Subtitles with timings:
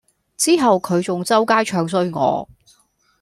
[0.35, 2.49] 之後佢仲周街唱衰我